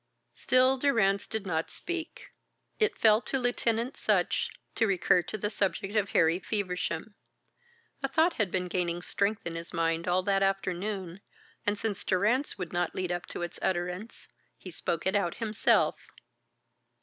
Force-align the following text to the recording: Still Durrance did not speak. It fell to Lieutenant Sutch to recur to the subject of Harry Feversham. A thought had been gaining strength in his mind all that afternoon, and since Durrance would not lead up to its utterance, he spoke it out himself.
Still 0.33 0.77
Durrance 0.79 1.27
did 1.27 1.45
not 1.45 1.69
speak. 1.69 2.31
It 2.79 2.97
fell 2.97 3.21
to 3.21 3.37
Lieutenant 3.37 3.95
Sutch 3.95 4.49
to 4.73 4.87
recur 4.87 5.21
to 5.21 5.37
the 5.37 5.51
subject 5.51 5.95
of 5.95 6.09
Harry 6.09 6.39
Feversham. 6.39 7.13
A 8.01 8.07
thought 8.07 8.33
had 8.33 8.49
been 8.49 8.67
gaining 8.67 9.03
strength 9.03 9.45
in 9.45 9.53
his 9.53 9.73
mind 9.75 10.07
all 10.07 10.23
that 10.23 10.41
afternoon, 10.41 11.21
and 11.67 11.77
since 11.77 12.03
Durrance 12.03 12.57
would 12.57 12.73
not 12.73 12.95
lead 12.95 13.11
up 13.11 13.27
to 13.27 13.43
its 13.43 13.59
utterance, 13.61 14.27
he 14.57 14.71
spoke 14.71 15.05
it 15.05 15.15
out 15.15 15.35
himself. 15.35 15.99